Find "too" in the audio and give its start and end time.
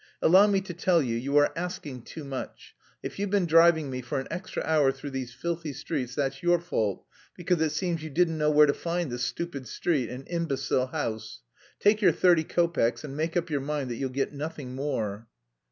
2.05-2.23